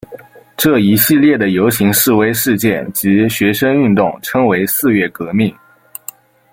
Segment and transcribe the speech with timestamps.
[0.57, 5.55] 这一系列的游行示威事件及学生运动称为四月革命。